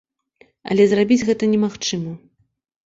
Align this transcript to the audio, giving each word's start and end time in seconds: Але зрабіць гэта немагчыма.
Але 0.71 0.87
зрабіць 0.93 1.21
гэта 1.31 1.43
немагчыма. 1.53 2.21